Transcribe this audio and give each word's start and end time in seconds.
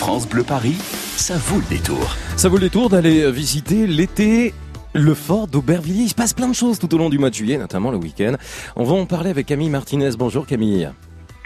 France 0.00 0.26
Bleu 0.26 0.44
Paris, 0.44 0.76
ça 1.16 1.36
vaut 1.36 1.58
le 1.58 1.76
détour. 1.76 2.16
Ça 2.38 2.48
vaut 2.48 2.56
le 2.56 2.62
détour 2.62 2.88
d'aller 2.88 3.30
visiter 3.30 3.86
l'été 3.86 4.54
le 4.94 5.12
fort 5.12 5.46
d'Aubervilliers. 5.46 6.04
Il 6.04 6.08
se 6.08 6.14
passe 6.14 6.32
plein 6.32 6.48
de 6.48 6.54
choses 6.54 6.78
tout 6.78 6.92
au 6.94 6.96
long 6.96 7.10
du 7.10 7.18
mois 7.18 7.28
de 7.28 7.34
juillet, 7.34 7.58
notamment 7.58 7.90
le 7.90 7.98
week-end. 7.98 8.36
On 8.76 8.84
va 8.84 8.94
en 8.94 9.04
parler 9.04 9.28
avec 9.28 9.44
Camille 9.44 9.68
Martinez. 9.68 10.12
Bonjour 10.18 10.46
Camille. 10.46 10.90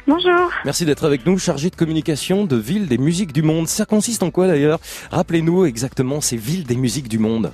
Bonjour. 0.06 0.52
Merci 0.64 0.84
d'être 0.84 1.04
avec 1.04 1.26
nous, 1.26 1.36
chargée 1.36 1.68
de 1.68 1.74
communication 1.74 2.44
de 2.44 2.54
Ville 2.54 2.86
des 2.86 2.96
musiques 2.96 3.32
du 3.32 3.42
monde. 3.42 3.66
Ça 3.66 3.86
consiste 3.86 4.22
en 4.22 4.30
quoi 4.30 4.46
d'ailleurs? 4.46 4.78
Rappelez-nous 5.10 5.64
exactement 5.64 6.20
ces 6.20 6.36
villes 6.36 6.64
des 6.64 6.76
musiques 6.76 7.08
du 7.08 7.18
monde. 7.18 7.50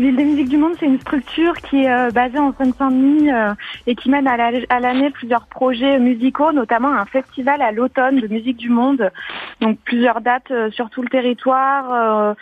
Ville 0.00 0.16
des 0.16 0.24
musiques 0.24 0.48
du 0.48 0.56
monde, 0.56 0.72
c'est 0.80 0.86
une 0.86 0.98
structure 0.98 1.54
qui 1.56 1.84
est 1.84 1.92
euh, 1.92 2.10
basée 2.10 2.38
en 2.38 2.54
Seine-Saint-Denis 2.56 3.30
euh, 3.30 3.52
et 3.86 3.94
qui 3.94 4.08
mène 4.08 4.26
à 4.26 4.80
l'année 4.80 5.10
plusieurs 5.10 5.46
projets 5.46 5.98
musicaux, 5.98 6.52
notamment 6.52 6.88
un 6.88 7.04
festival 7.04 7.60
à 7.60 7.70
l'automne 7.70 8.18
de 8.18 8.26
musique 8.26 8.56
du 8.56 8.70
monde. 8.70 9.10
Donc 9.60 9.78
plusieurs 9.84 10.22
dates 10.22 10.50
euh, 10.52 10.70
sur 10.70 10.88
tout 10.88 11.02
le 11.02 11.10
territoire. 11.10 12.34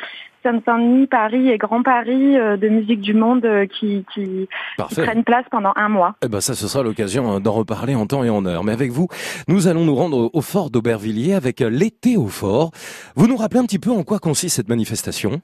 Seine-Saint-Denis, 0.44 1.08
Paris 1.08 1.50
et 1.50 1.58
Grand 1.58 1.82
Paris 1.82 2.34
de 2.34 2.68
musique 2.68 3.00
du 3.00 3.12
monde 3.12 3.44
qui, 3.76 4.04
qui, 4.14 4.48
prennent 4.76 5.24
place 5.24 5.44
pendant 5.50 5.72
un 5.74 5.88
mois. 5.88 6.14
Eh 6.22 6.28
ben 6.28 6.40
ça, 6.40 6.54
ce 6.54 6.68
sera 6.68 6.84
l'occasion 6.84 7.40
d'en 7.40 7.52
reparler 7.52 7.96
en 7.96 8.06
temps 8.06 8.22
et 8.22 8.30
en 8.30 8.46
heure. 8.46 8.62
Mais 8.62 8.72
avec 8.72 8.92
vous, 8.92 9.08
nous 9.48 9.66
allons 9.66 9.84
nous 9.84 9.96
rendre 9.96 10.30
au 10.32 10.40
fort 10.40 10.70
d'Aubervilliers 10.70 11.34
avec 11.34 11.58
l'été 11.58 12.16
au 12.16 12.28
fort. 12.28 12.70
Vous 13.16 13.26
nous 13.26 13.36
rappelez 13.36 13.58
un 13.58 13.64
petit 13.66 13.80
peu 13.80 13.90
en 13.90 14.04
quoi 14.04 14.20
consiste 14.20 14.54
cette 14.54 14.68
manifestation? 14.68 15.42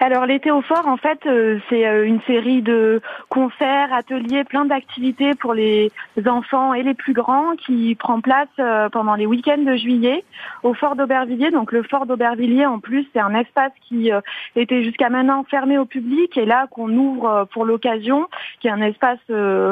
Alors 0.00 0.26
l'été 0.26 0.50
au 0.50 0.62
fort, 0.62 0.86
en 0.86 0.96
fait, 0.96 1.18
euh, 1.26 1.58
c'est 1.68 1.86
euh, 1.86 2.06
une 2.06 2.20
série 2.22 2.62
de 2.62 3.00
concerts, 3.28 3.92
ateliers, 3.92 4.44
plein 4.44 4.64
d'activités 4.64 5.34
pour 5.34 5.54
les 5.54 5.90
enfants 6.26 6.74
et 6.74 6.82
les 6.82 6.94
plus 6.94 7.12
grands 7.12 7.56
qui 7.56 7.94
prend 7.94 8.20
place 8.20 8.48
euh, 8.58 8.88
pendant 8.90 9.14
les 9.14 9.26
week-ends 9.26 9.62
de 9.62 9.76
juillet 9.76 10.24
au 10.62 10.74
fort 10.74 10.96
d'Aubervilliers. 10.96 11.50
Donc 11.50 11.72
le 11.72 11.82
fort 11.82 12.06
d'Aubervilliers, 12.06 12.66
en 12.66 12.78
plus, 12.78 13.06
c'est 13.12 13.20
un 13.20 13.34
espace 13.34 13.72
qui 13.88 14.10
était 14.54 14.82
jusqu'à 14.82 15.08
maintenant 15.08 15.44
fermé 15.48 15.78
au 15.78 15.86
public 15.86 16.36
et 16.36 16.44
là 16.44 16.66
qu'on 16.70 16.90
ouvre 16.90 17.46
pour 17.52 17.64
l'occasion, 17.64 18.28
qui 18.60 18.68
est 18.68 18.70
un 18.70 18.82
espace 18.82 19.18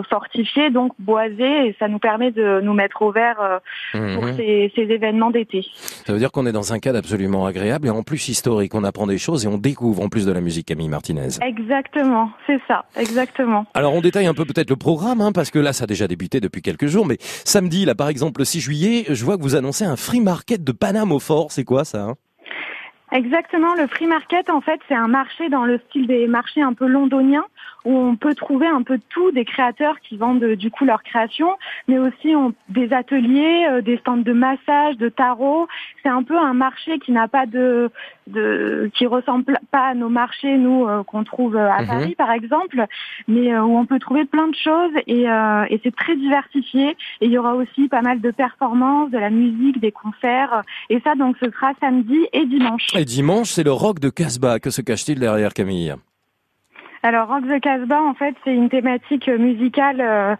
fortifié, 0.08 0.70
donc 0.70 0.92
boisé, 0.98 1.68
et 1.68 1.76
ça 1.78 1.88
nous 1.88 1.98
permet 1.98 2.30
de 2.30 2.60
nous 2.62 2.72
mettre 2.72 3.02
au 3.02 3.10
vert 3.10 3.60
pour 3.92 4.00
mhm. 4.00 4.36
ces, 4.36 4.72
ces 4.74 4.82
événements 4.82 5.30
d'été. 5.30 5.64
Ça 6.06 6.12
veut 6.12 6.18
dire 6.18 6.30
qu'on 6.32 6.46
est 6.46 6.52
dans 6.52 6.72
un 6.72 6.78
cadre 6.78 6.98
absolument 6.98 7.46
agréable 7.46 7.88
et 7.88 7.90
en 7.90 8.02
plus 8.02 8.28
historique. 8.28 8.74
On 8.74 8.84
apprend 8.84 9.06
des 9.06 9.18
choses 9.18 9.44
et 9.44 9.48
on 9.48 9.58
découvre 9.58 10.02
plus 10.14 10.26
de 10.26 10.30
la 10.30 10.40
musique, 10.40 10.66
Camille 10.66 10.88
Martinez. 10.88 11.26
Exactement, 11.42 12.30
c'est 12.46 12.60
ça, 12.68 12.84
exactement. 12.96 13.66
Alors 13.74 13.94
on 13.94 14.00
détaille 14.00 14.26
un 14.26 14.34
peu 14.34 14.44
peut-être 14.44 14.70
le 14.70 14.76
programme, 14.76 15.20
hein, 15.20 15.32
parce 15.32 15.50
que 15.50 15.58
là 15.58 15.72
ça 15.72 15.84
a 15.84 15.86
déjà 15.88 16.06
débuté 16.06 16.38
depuis 16.38 16.62
quelques 16.62 16.86
jours, 16.86 17.04
mais 17.04 17.16
samedi, 17.20 17.84
là 17.84 17.96
par 17.96 18.08
exemple 18.08 18.40
le 18.40 18.44
6 18.44 18.60
juillet, 18.60 19.06
je 19.08 19.24
vois 19.24 19.36
que 19.36 19.42
vous 19.42 19.56
annoncez 19.56 19.84
un 19.84 19.96
free 19.96 20.20
market 20.20 20.62
de 20.62 20.70
Paname 20.70 21.10
au 21.10 21.18
fort, 21.18 21.50
c'est 21.50 21.64
quoi 21.64 21.84
ça 21.84 22.02
hein? 22.04 22.14
Exactement, 23.10 23.74
le 23.74 23.88
free 23.88 24.06
market 24.06 24.50
en 24.50 24.60
fait 24.60 24.80
c'est 24.86 24.94
un 24.94 25.08
marché 25.08 25.48
dans 25.48 25.64
le 25.64 25.80
style 25.88 26.06
des 26.06 26.28
marchés 26.28 26.62
un 26.62 26.74
peu 26.74 26.86
londoniens 26.86 27.46
où 27.84 27.96
on 27.96 28.16
peut 28.16 28.34
trouver 28.34 28.66
un 28.66 28.82
peu 28.82 28.98
tout, 29.10 29.30
des 29.30 29.44
créateurs 29.44 30.00
qui 30.00 30.16
vendent 30.16 30.44
du 30.44 30.70
coup 30.70 30.84
leur 30.84 31.02
création, 31.02 31.56
mais 31.86 31.98
aussi 31.98 32.34
des 32.68 32.92
ateliers, 32.92 33.66
euh, 33.70 33.82
des 33.82 33.98
stands 33.98 34.16
de 34.16 34.32
massage, 34.32 34.96
de 34.96 35.08
tarot. 35.08 35.68
C'est 36.02 36.08
un 36.08 36.22
peu 36.22 36.38
un 36.38 36.54
marché 36.54 36.98
qui 36.98 37.12
n'a 37.12 37.28
pas 37.28 37.46
de, 37.46 37.90
de 38.26 38.90
qui 38.94 39.06
ressemble 39.06 39.58
pas 39.70 39.88
à 39.88 39.94
nos 39.94 40.08
marchés 40.08 40.56
nous 40.56 40.86
euh, 40.86 41.02
qu'on 41.02 41.24
trouve 41.24 41.56
à 41.56 41.82
mhm. 41.82 41.86
Paris 41.86 42.14
par 42.16 42.30
exemple, 42.30 42.84
mais 43.28 43.52
euh, 43.52 43.62
où 43.62 43.76
on 43.76 43.86
peut 43.86 43.98
trouver 43.98 44.24
plein 44.24 44.48
de 44.48 44.54
choses 44.54 44.92
et, 45.06 45.24
et 45.24 45.80
c'est 45.82 45.94
très 45.94 46.16
diversifié. 46.16 46.96
Et 47.20 47.26
il 47.26 47.30
y 47.30 47.38
aura 47.38 47.54
aussi 47.54 47.88
pas 47.88 48.02
mal 48.02 48.20
de 48.20 48.30
performances, 48.30 49.10
de 49.10 49.18
la 49.18 49.30
musique, 49.30 49.80
des 49.80 49.92
concerts 49.92 50.62
et 50.90 51.00
ça 51.00 51.14
donc 51.14 51.36
ce 51.42 51.50
sera 51.50 51.72
samedi 51.80 52.26
et 52.32 52.46
dimanche. 52.46 52.88
Et 52.94 53.04
dimanche 53.04 53.48
c'est 53.48 53.64
le 53.64 53.72
rock 53.72 53.98
de 53.98 54.10
Casbah. 54.10 54.58
Que 54.58 54.70
se 54.70 54.82
cache-t-il 54.82 55.20
derrière 55.20 55.52
Camille? 55.52 55.94
Alors 57.04 57.28
Rock 57.28 57.44
the 57.46 57.60
Casbah, 57.60 58.02
en 58.02 58.14
fait, 58.14 58.34
c'est 58.44 58.54
une 58.54 58.70
thématique 58.70 59.28
musicale. 59.28 60.00
Euh, 60.00 60.36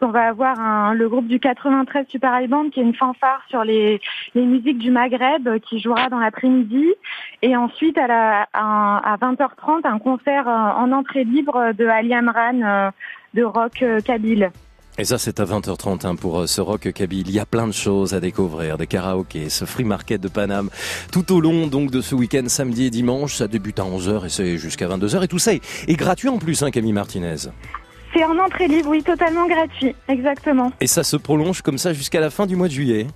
on 0.00 0.08
va 0.08 0.28
avoir 0.28 0.58
un, 0.58 0.94
le 0.94 1.08
groupe 1.08 1.26
du 1.26 1.38
93 1.38 2.06
Super 2.08 2.40
High 2.40 2.48
Band 2.48 2.70
qui 2.70 2.80
est 2.80 2.82
une 2.82 2.94
fanfare 2.94 3.42
sur 3.48 3.64
les, 3.64 4.00
les 4.34 4.42
musiques 4.42 4.78
du 4.78 4.90
Maghreb 4.90 5.46
euh, 5.46 5.58
qui 5.58 5.78
jouera 5.78 6.08
dans 6.08 6.18
l'après-midi. 6.18 6.86
Et 7.42 7.56
ensuite, 7.56 7.98
à, 7.98 8.06
la, 8.06 8.48
à, 8.52 9.16
20h30, 9.20 9.86
un 9.86 9.98
concert 9.98 10.48
euh, 10.48 10.52
en 10.52 10.92
entrée 10.92 11.24
libre 11.24 11.72
de 11.72 11.86
Ali 11.86 12.14
Amran 12.14 12.92
de 13.34 13.42
rock 13.42 13.84
kabyle. 14.04 14.50
Et 14.98 15.04
ça, 15.04 15.18
c'est 15.18 15.40
à 15.40 15.44
20h30 15.44 16.06
hein, 16.06 16.16
pour 16.16 16.40
euh, 16.40 16.46
ce 16.46 16.62
rock 16.62 16.90
kabyle. 16.92 17.28
Il 17.28 17.34
y 17.34 17.38
a 17.38 17.44
plein 17.44 17.66
de 17.66 17.72
choses 17.72 18.14
à 18.14 18.20
découvrir, 18.20 18.78
des 18.78 18.86
karaokés, 18.86 19.50
ce 19.50 19.66
free 19.66 19.84
market 19.84 20.22
de 20.22 20.28
Paname, 20.28 20.70
tout 21.12 21.34
au 21.34 21.40
long 21.40 21.66
donc 21.66 21.90
de 21.90 22.00
ce 22.00 22.14
week-end, 22.14 22.44
samedi 22.46 22.86
et 22.86 22.90
dimanche. 22.90 23.34
Ça 23.34 23.46
débute 23.46 23.78
à 23.78 23.82
11h 23.82 24.24
et 24.24 24.28
c'est 24.30 24.56
jusqu'à 24.56 24.88
22h. 24.88 25.24
Et 25.24 25.28
tout 25.28 25.38
ça 25.38 25.52
est, 25.52 25.96
gratuit 25.96 26.30
en 26.30 26.38
plus, 26.38 26.62
hein, 26.62 26.70
Camille 26.70 26.94
Martinez. 26.94 27.36
C'est 28.14 28.24
en 28.24 28.38
entrée 28.38 28.68
libre, 28.68 28.88
oui, 28.88 29.02
totalement 29.02 29.46
gratuit, 29.46 29.94
exactement. 30.08 30.72
Et 30.80 30.86
ça 30.86 31.04
se 31.04 31.18
prolonge 31.18 31.60
comme 31.60 31.76
ça 31.76 31.92
jusqu'à 31.92 32.20
la 32.20 32.30
fin 32.30 32.46
du 32.46 32.56
mois 32.56 32.68
de 32.68 32.72
juillet 32.72 33.06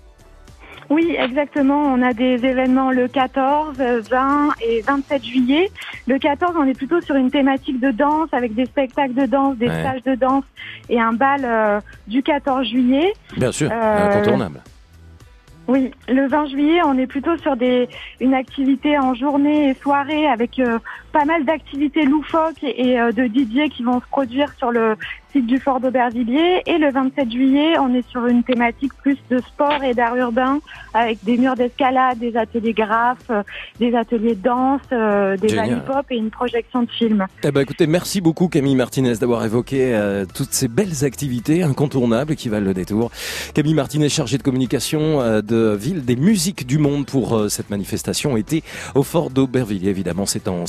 oui, 0.91 1.15
exactement. 1.17 1.85
On 1.85 2.03
a 2.03 2.13
des 2.13 2.45
événements 2.45 2.91
le 2.91 3.07
14, 3.07 3.79
20 3.79 4.49
et 4.61 4.81
27 4.83 5.25
juillet. 5.25 5.71
Le 6.09 6.19
14, 6.19 6.55
on 6.59 6.65
est 6.65 6.77
plutôt 6.77 7.01
sur 7.01 7.15
une 7.15 7.31
thématique 7.31 7.79
de 7.79 7.93
danse 7.93 8.29
avec 8.33 8.55
des 8.55 8.67
spectacles 8.67 9.15
de 9.15 9.27
danse, 9.27 9.57
des 9.57 9.69
stages 9.69 10.03
de 10.03 10.17
danse 10.17 10.45
et 10.89 11.01
un 11.01 11.13
bal 11.13 11.43
euh, 11.45 11.81
du 12.09 12.25
14 12.25 12.67
juillet. 12.67 13.13
Bien 13.37 13.53
sûr, 13.53 13.71
euh, 13.73 14.09
incontournable. 14.11 14.61
Oui, 15.69 15.93
le 16.09 16.27
20 16.27 16.47
juillet, 16.47 16.81
on 16.85 16.99
est 16.99 17.07
plutôt 17.07 17.37
sur 17.39 17.55
des 17.55 17.89
une 18.19 18.35
activité 18.35 18.99
en 18.99 19.15
journée 19.15 19.71
et 19.71 19.75
soirée 19.75 20.27
avec 20.27 20.59
euh, 20.59 20.81
pas 21.11 21.25
mal 21.25 21.45
d'activités 21.45 22.05
loufoques 22.05 22.63
et, 22.63 22.93
et 22.93 22.97
de 23.13 23.25
DJ 23.25 23.71
qui 23.71 23.83
vont 23.83 24.01
se 24.01 24.07
produire 24.07 24.53
sur 24.59 24.71
le 24.71 24.97
site 25.33 25.47
du 25.47 25.59
Fort 25.59 25.81
d'Aubervilliers. 25.81 26.63
Et 26.67 26.79
le 26.79 26.91
27 26.91 27.31
juillet, 27.31 27.79
on 27.79 27.95
est 27.95 28.09
sur 28.09 28.27
une 28.27 28.43
thématique 28.43 28.93
plus 29.03 29.19
de 29.31 29.39
sport 29.39 29.83
et 29.83 29.95
d'art 29.95 30.17
urbain 30.17 30.61
avec 30.95 31.23
des 31.25 31.37
murs 31.37 31.55
d'escalade, 31.55 32.19
des 32.19 32.37
ateliers 32.37 32.73
graphes, 32.73 33.31
euh, 33.31 33.43
des 33.79 33.95
ateliers 33.95 34.35
de 34.35 34.43
danse, 34.43 34.81
euh, 34.93 35.37
des 35.37 35.49
pop 35.87 36.05
et 36.11 36.17
une 36.17 36.31
projection 36.31 36.83
de 36.83 36.91
film. 36.91 37.27
Eh 37.45 37.51
ben, 37.51 37.61
écoutez, 37.61 37.87
merci 37.87 38.21
beaucoup 38.21 38.49
Camille 38.49 38.75
Martinez 38.75 39.15
d'avoir 39.15 39.45
évoqué 39.45 39.95
euh, 39.95 40.25
toutes 40.35 40.53
ces 40.53 40.69
belles 40.69 41.05
activités 41.05 41.63
incontournables 41.63 42.35
qui 42.37 42.49
valent 42.49 42.67
le 42.67 42.75
détour. 42.75 43.11
Camille 43.55 43.75
Martinez, 43.75 44.09
chargée 44.09 44.39
de 44.39 44.43
communication 44.43 45.41
de 45.43 45.77
Ville 45.81 46.05
des 46.05 46.17
musiques 46.17 46.67
du 46.67 46.79
monde 46.79 47.07
pour 47.07 47.51
cette 47.51 47.71
manifestation 47.71 48.37
été 48.37 48.63
au 48.95 49.03
Fort 49.03 49.31
d'Aubervilliers. 49.31 49.91
Évidemment, 49.91 50.27
c'est 50.27 50.49
en 50.49 50.67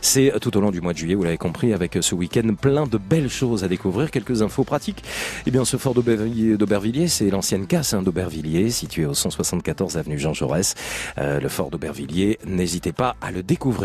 C'est 0.00 0.32
tout 0.40 0.56
au 0.56 0.60
long 0.60 0.70
du 0.70 0.80
mois 0.80 0.92
de 0.92 0.98
juillet, 0.98 1.14
vous 1.14 1.24
l'avez 1.24 1.38
compris, 1.38 1.72
avec 1.72 1.98
ce 2.00 2.14
week-end 2.14 2.54
plein 2.60 2.86
de 2.86 2.98
belles 2.98 3.30
choses 3.30 3.64
à 3.64 3.68
découvrir, 3.68 4.10
quelques 4.10 4.42
infos 4.42 4.64
pratiques. 4.64 5.02
Eh 5.46 5.50
bien, 5.50 5.64
ce 5.64 5.76
fort 5.76 5.94
d'Aubervilliers, 5.94 7.08
c'est 7.08 7.30
l'ancienne 7.30 7.66
casse 7.66 7.94
hein, 7.94 8.02
d'Aubervilliers, 8.02 8.70
située 8.70 9.06
au 9.06 9.14
174 9.14 9.96
avenue 9.96 10.18
Jean 10.18 10.34
Jaurès. 10.34 10.74
Euh, 11.18 11.40
le 11.40 11.48
fort 11.48 11.70
d'Aubervilliers, 11.70 12.38
n'hésitez 12.46 12.92
pas 12.92 13.16
à 13.20 13.30
le 13.30 13.42
découvrir. 13.42 13.78